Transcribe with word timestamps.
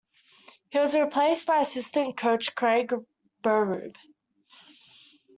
He 0.71 0.79
was 0.79 0.95
replaced 0.95 1.45
by 1.45 1.59
Assistant 1.59 2.17
Coach 2.17 2.55
Craig 2.55 2.91
Berube. 3.43 3.97